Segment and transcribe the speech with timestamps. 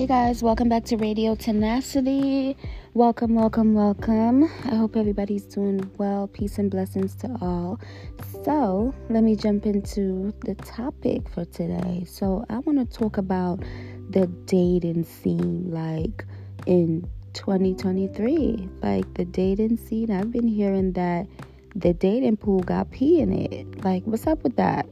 [0.00, 2.56] Hey guys, welcome back to Radio Tenacity.
[2.94, 4.44] Welcome, welcome, welcome.
[4.64, 6.26] I hope everybody's doing well.
[6.26, 7.78] Peace and blessings to all.
[8.42, 12.04] So, let me jump into the topic for today.
[12.08, 13.62] So, I want to talk about
[14.08, 16.24] the dating scene like
[16.64, 18.70] in 2023.
[18.82, 21.26] Like the dating scene, I've been hearing that
[21.76, 23.84] the dating pool got pee in it.
[23.84, 24.86] Like, what's up with that?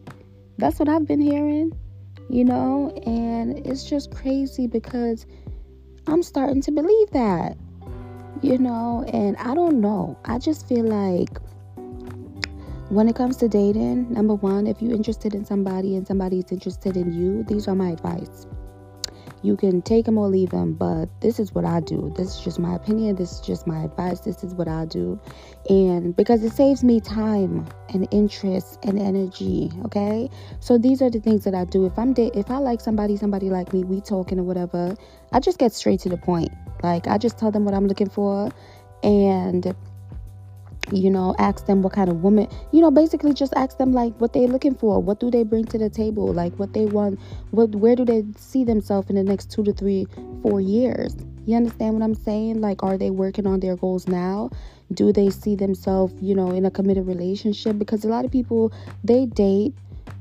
[0.59, 1.73] That's what I've been hearing
[2.29, 5.27] you know, and it's just crazy because
[6.07, 7.57] I'm starting to believe that,
[8.43, 10.19] you know, and I don't know.
[10.25, 11.39] I just feel like
[12.91, 16.97] when it comes to dating, number one, if you're interested in somebody and somebody's interested
[16.97, 18.47] in you, these are my advice.
[19.43, 22.13] You can take them or leave them, but this is what I do.
[22.17, 23.17] This is just my opinion.
[23.17, 24.21] This is just my advice.
[24.21, 25.21] This is what I do.
[25.69, 30.29] And because it saves me time and interest and energy, okay?
[30.61, 31.87] So these are the things that I do.
[31.87, 34.97] If I'm da- if I like somebody, somebody like me, we talking or whatever,
[35.33, 36.51] I just get straight to the point.
[36.83, 38.51] Like I just tell them what I'm looking for
[39.03, 39.75] and
[40.93, 44.15] you know ask them what kind of woman you know basically just ask them like
[44.21, 47.19] what they're looking for what do they bring to the table like what they want
[47.51, 50.07] what where do they see themselves in the next two to three
[50.43, 51.17] four years?
[51.47, 52.61] You understand what i'm saying?
[52.61, 54.51] Like are they working on their goals now?
[54.93, 57.79] Do they see themselves you know in a committed relationship?
[57.79, 58.73] Because a lot of people
[59.05, 59.75] they date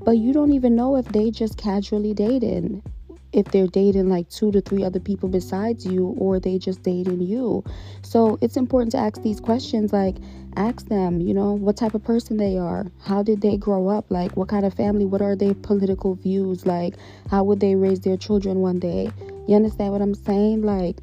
[0.04, 2.84] but you don't even know if they just casually dating
[3.34, 7.22] if they're dating like two to three other people besides you or they just dating
[7.22, 7.64] you.
[8.02, 10.16] So it's important to ask these questions like
[10.56, 12.86] ask them, you know, what type of person they are.
[13.04, 14.06] How did they grow up?
[14.10, 15.06] Like what kind of family?
[15.06, 16.66] What are their political views?
[16.66, 16.96] Like
[17.30, 19.12] how would they raise their children one day?
[19.48, 20.64] You understand what I'm saying?
[20.64, 20.98] Like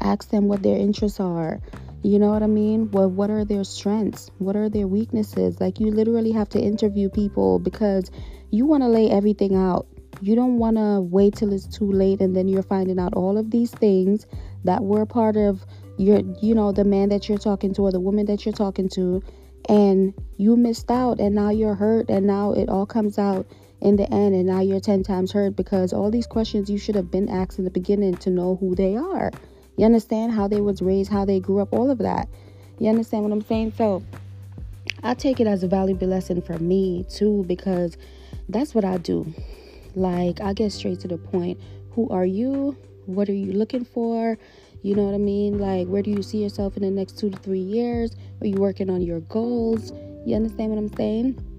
[0.00, 1.60] ask them what their interests are.
[2.02, 2.90] You know what I mean?
[2.90, 4.30] Well, what are their strengths?
[4.38, 5.58] What are their weaknesses?
[5.58, 8.10] Like you literally have to interview people because
[8.50, 9.86] you want to lay everything out
[10.20, 13.38] you don't want to wait till it's too late and then you're finding out all
[13.38, 14.26] of these things
[14.64, 15.64] that were part of
[15.96, 18.88] your, you know, the man that you're talking to or the woman that you're talking
[18.90, 19.22] to,
[19.68, 23.46] and you missed out and now you're hurt and now it all comes out
[23.80, 26.94] in the end and now you're 10 times hurt because all these questions you should
[26.94, 29.30] have been asked in the beginning to know who they are.
[29.76, 32.28] You understand how they was raised, how they grew up, all of that.
[32.78, 33.74] You understand what I'm saying?
[33.76, 34.02] So
[35.02, 37.96] I take it as a valuable lesson for me too because
[38.48, 39.32] that's what I do.
[39.94, 41.60] Like, I get straight to the point.
[41.92, 42.76] Who are you?
[43.06, 44.38] What are you looking for?
[44.82, 45.58] You know what I mean?
[45.58, 48.14] Like, where do you see yourself in the next two to three years?
[48.40, 49.92] Are you working on your goals?
[50.26, 51.54] You understand what I'm saying?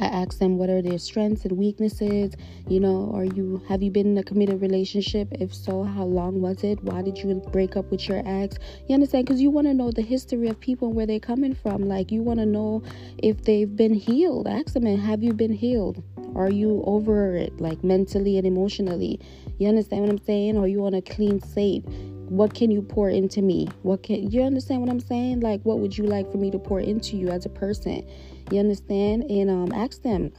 [0.00, 2.34] I ask them what are their strengths and weaknesses.
[2.68, 5.28] You know, are you have you been in a committed relationship?
[5.32, 6.82] If so, how long was it?
[6.84, 8.58] Why did you break up with your ex?
[8.86, 9.26] You understand?
[9.26, 11.88] Because you want to know the history of people and where they're coming from.
[11.88, 12.84] Like you want to know
[13.18, 14.46] if they've been healed.
[14.46, 16.02] Ask them, have you been healed?
[16.34, 19.20] Are you over it, like mentally and emotionally?
[19.58, 20.56] You understand what I'm saying?
[20.56, 21.84] Are you on a clean slate?
[22.28, 23.68] What can you pour into me?
[23.82, 25.40] What can you understand what I'm saying?
[25.40, 28.06] Like, what would you like for me to pour into you as a person?
[28.50, 29.24] You understand?
[29.30, 30.32] And um, ask them,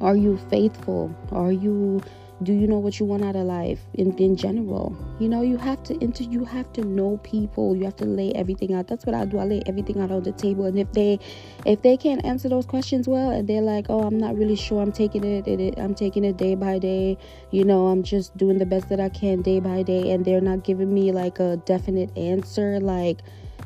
[0.00, 1.14] are you faithful?
[1.32, 2.02] Are you
[2.42, 4.96] do you know what you want out of life in, in general?
[5.18, 7.76] You know you have to enter you have to know people.
[7.76, 8.86] You have to lay everything out.
[8.86, 9.38] That's what i do.
[9.38, 10.64] I lay everything out on the table.
[10.64, 11.18] And if they
[11.66, 14.82] if they can't answer those questions well and they're like oh i'm not really sure.
[14.82, 17.18] I'm taking it, it, it i'm taking it day by day.
[17.50, 20.12] You know i'm just doing the best that i can day by day.
[20.12, 23.18] And they're not giving me like a definite answer like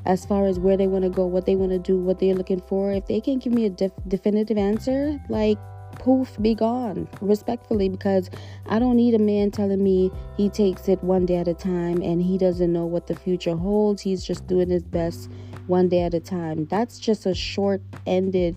[0.07, 2.35] as far as where they want to go what they want to do what they're
[2.35, 2.93] looking for.
[2.93, 5.59] If they can give me a def- definitive answer like
[5.99, 8.31] poof, be gone respectfully because
[8.67, 12.03] I don't need a man telling me he takes it one day at a time
[12.03, 14.03] and he doesn't know what the future holds.
[14.03, 15.31] He's just doing his best
[15.67, 16.67] one day at a time.
[16.67, 18.57] That's just a short ended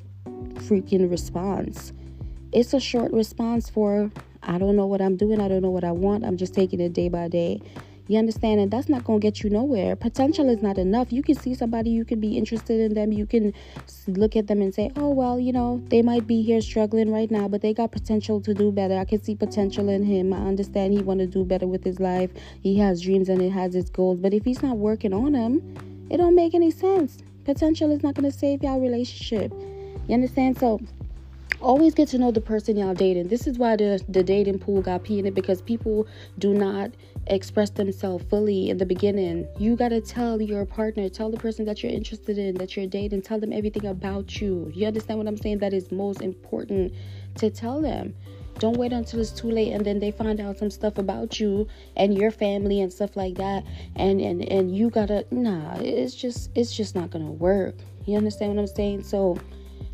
[0.55, 1.93] freaking response.
[2.51, 4.11] It's a short response for
[4.43, 6.79] I don't know what I'm doing, I don't know what I want, I'm just taking
[6.79, 7.61] it day by day.
[8.07, 8.59] You understand?
[8.61, 9.95] And that's not going to get you nowhere.
[9.95, 11.11] Potential is not enough.
[11.11, 13.53] You can see somebody, you can be interested in them, you can
[14.07, 17.29] look at them and say, oh, well, you know, they might be here struggling right
[17.29, 18.97] now, but they got potential to do better.
[18.97, 20.33] I can see potential in him.
[20.33, 22.31] I understand he want to do better with his life.
[22.61, 24.19] He has dreams and he has his goals.
[24.19, 27.17] But if he's not working on them, it don't make any sense.
[27.43, 29.51] Potential is not going to save y'all relationship.
[30.07, 30.57] You understand?
[30.57, 30.79] So,
[31.59, 33.27] always get to know the person y'all dating.
[33.27, 36.07] This is why the the dating pool got pee in it because people
[36.39, 36.91] do not
[37.27, 39.47] express themselves fully in the beginning.
[39.57, 43.23] You gotta tell your partner, tell the person that you're interested in, that you're dating,
[43.23, 44.71] tell them everything about you.
[44.73, 45.59] You understand what I'm saying?
[45.59, 46.93] That is most important
[47.35, 48.13] to tell them.
[48.59, 51.67] Don't wait until it's too late and then they find out some stuff about you
[51.95, 53.63] and your family and stuff like that.
[53.95, 55.75] And and and you gotta nah.
[55.79, 57.75] It's just it's just not gonna work.
[58.05, 59.03] You understand what I'm saying?
[59.03, 59.37] So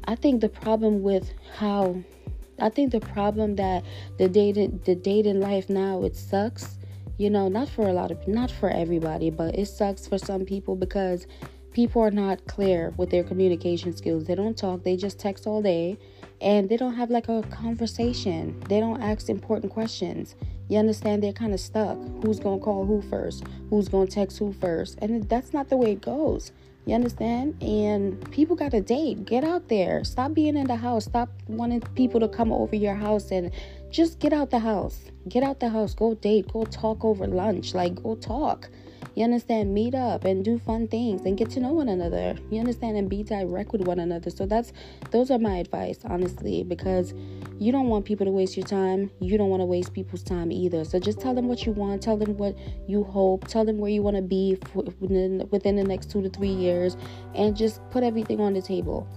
[0.05, 2.03] I think the problem with how
[2.59, 3.83] I think the problem that
[4.17, 6.77] the dating the dating life now it sucks.
[7.17, 10.45] You know, not for a lot of not for everybody, but it sucks for some
[10.45, 11.27] people because
[11.71, 14.25] people are not clear with their communication skills.
[14.25, 15.97] They don't talk, they just text all day
[16.43, 18.59] and they don't have like a conversation.
[18.67, 20.35] They don't ask important questions.
[20.67, 21.23] You understand?
[21.23, 21.97] They're kind of stuck.
[22.23, 23.43] Who's going to call who first?
[23.69, 24.99] Who's going to text who first?
[25.01, 26.51] And that's not the way it goes.
[26.85, 27.61] You understand?
[27.63, 29.25] And people got to date.
[29.25, 30.03] Get out there.
[30.03, 31.05] Stop being in the house.
[31.05, 33.51] Stop wanting people to come over your house and
[33.89, 34.99] just get out the house.
[35.29, 35.93] Get out the house.
[35.93, 36.51] Go date.
[36.51, 37.73] Go talk over lunch.
[37.73, 38.69] Like, go talk.
[39.15, 39.73] You understand?
[39.73, 42.35] Meet up and do fun things and get to know one another.
[42.49, 42.97] You understand?
[42.97, 44.29] And be direct with one another.
[44.29, 44.73] So that's
[45.11, 47.13] those are my advice, honestly, because
[47.59, 49.11] you don't want people to waste your time.
[49.19, 50.83] You don't want to waste people's time either.
[50.83, 52.01] So just tell them what you want.
[52.01, 52.57] Tell them what
[52.87, 53.47] you hope.
[53.47, 56.97] Tell them where you want to be within, within the next two to three years,
[57.35, 59.07] and just put everything on the table.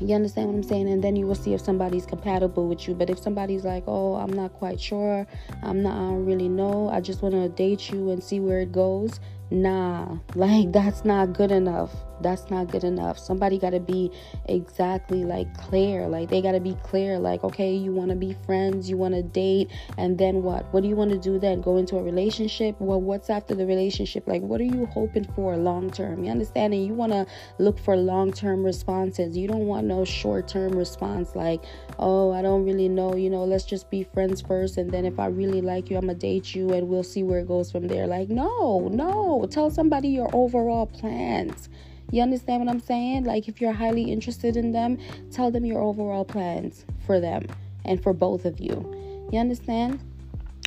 [0.00, 0.88] You understand what I'm saying?
[0.88, 2.94] And then you will see if somebody's compatible with you.
[2.94, 5.26] But if somebody's like, oh, I'm not quite sure,
[5.62, 8.60] I'm not, I don't really know, I just want to date you and see where
[8.60, 9.20] it goes,
[9.50, 11.90] nah, like that's not good enough
[12.22, 13.18] that's not good enough.
[13.18, 14.10] Somebody got to be
[14.46, 16.06] exactly like clear.
[16.06, 19.14] Like they got to be clear like okay, you want to be friends, you want
[19.14, 20.72] to date, and then what?
[20.72, 21.60] What do you want to do then?
[21.60, 22.76] Go into a relationship?
[22.78, 24.26] Well, what's after the relationship?
[24.26, 26.24] Like what are you hoping for long term?
[26.24, 26.74] You understand?
[26.74, 27.26] And you want to
[27.58, 29.36] look for long-term responses.
[29.36, 31.64] You don't want no short-term response like,
[31.98, 35.18] "Oh, I don't really know, you know, let's just be friends first and then if
[35.18, 37.70] I really like you, I'm going to date you and we'll see where it goes
[37.70, 39.39] from there." Like, no, no.
[39.40, 41.70] Oh, tell somebody your overall plans.
[42.10, 43.24] You understand what I'm saying?
[43.24, 44.98] Like, if you're highly interested in them,
[45.30, 47.46] tell them your overall plans for them
[47.86, 49.28] and for both of you.
[49.32, 49.98] You understand?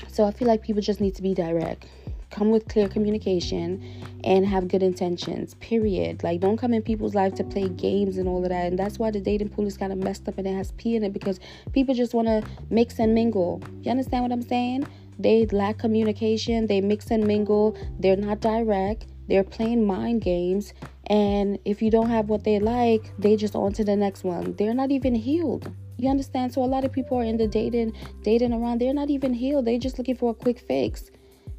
[0.08, 1.86] So, I feel like people just need to be direct.
[2.32, 3.84] Come with clear communication
[4.24, 6.24] and have good intentions, period.
[6.24, 8.66] Like, don't come in people's life to play games and all of that.
[8.66, 10.96] And that's why the dating pool is kind of messed up and it has P
[10.96, 11.40] in it because
[11.74, 13.62] people just want to mix and mingle.
[13.84, 14.88] You understand what I'm saying?
[15.20, 20.74] They lack communication, they mix and mingle, they're not direct, they're playing mind games
[21.08, 24.56] and if you don't have what they like, they just on to the next one.
[24.56, 25.72] They're not even healed.
[25.98, 26.54] You understand?
[26.54, 27.94] So a lot of people are in the dating
[28.24, 28.80] dating around.
[28.80, 29.66] They're not even healed.
[29.66, 31.12] They're just looking for a quick fix.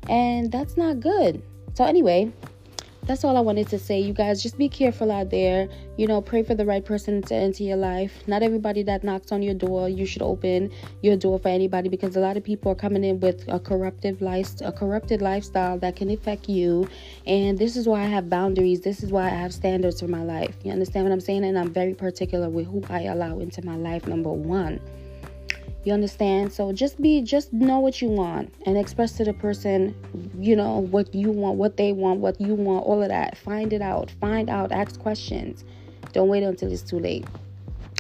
[0.08, 1.42] And that's not good.
[1.74, 2.32] So anyway,
[3.06, 4.00] that's all I wanted to say.
[4.00, 5.68] You guys just be careful out there.
[5.96, 8.26] You know, pray for the right person to enter your life.
[8.26, 10.72] Not everybody that knocks on your door, you should open
[11.02, 14.22] your door for anybody because a lot of people are coming in with a corruptive
[14.22, 16.88] life, a corrupted lifestyle that can affect you.
[17.26, 18.80] And this is why I have boundaries.
[18.80, 20.56] This is why I have standards for my life.
[20.62, 21.44] You understand what I'm saying?
[21.44, 24.06] And I'm very particular with who I allow into my life.
[24.06, 24.80] Number one.
[25.84, 26.50] You understand?
[26.50, 29.94] So just be, just know what you want and express to the person,
[30.38, 33.36] you know, what you want, what they want, what you want, all of that.
[33.36, 34.10] Find it out.
[34.20, 34.72] Find out.
[34.72, 35.64] Ask questions.
[36.12, 37.26] Don't wait until it's too late.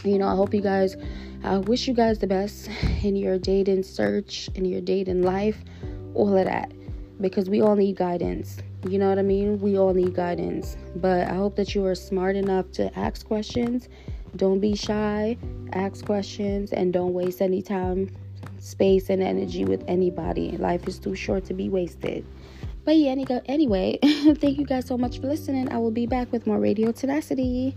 [0.02, 0.96] You know, I hope you guys,
[1.42, 2.70] I wish you guys the best
[3.02, 5.62] in your dating search, in your dating life,
[6.14, 6.72] all of that.
[7.20, 8.58] Because we all need guidance.
[8.88, 9.60] You know what I mean?
[9.60, 10.76] We all need guidance.
[10.96, 13.88] But I hope that you are smart enough to ask questions
[14.36, 15.36] don't be shy,
[15.72, 18.10] ask questions, and don't waste any time,
[18.58, 20.56] space, and energy with anybody.
[20.58, 22.24] Life is too short to be wasted.
[22.84, 23.14] But yeah,
[23.46, 25.72] anyway, thank you guys so much for listening.
[25.72, 27.76] I will be back with more Radio Tenacity.